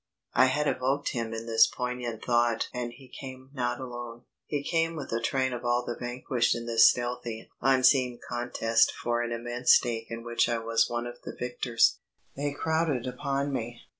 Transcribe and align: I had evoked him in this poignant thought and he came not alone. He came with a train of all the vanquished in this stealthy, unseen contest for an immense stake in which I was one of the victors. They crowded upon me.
I 0.33 0.45
had 0.45 0.65
evoked 0.67 1.09
him 1.09 1.31
in 1.31 1.45
this 1.45 1.67
poignant 1.67 2.25
thought 2.25 2.69
and 2.73 2.91
he 2.91 3.07
came 3.07 3.51
not 3.53 3.79
alone. 3.79 4.23
He 4.47 4.63
came 4.63 4.95
with 4.95 5.11
a 5.13 5.21
train 5.21 5.53
of 5.53 5.63
all 5.63 5.85
the 5.85 5.95
vanquished 5.95 6.55
in 6.55 6.65
this 6.65 6.89
stealthy, 6.89 7.51
unseen 7.61 8.19
contest 8.27 8.91
for 8.91 9.21
an 9.21 9.31
immense 9.31 9.73
stake 9.73 10.07
in 10.09 10.23
which 10.23 10.49
I 10.49 10.57
was 10.57 10.89
one 10.89 11.05
of 11.05 11.21
the 11.21 11.35
victors. 11.35 11.99
They 12.35 12.51
crowded 12.51 13.05
upon 13.05 13.53
me. 13.53 13.81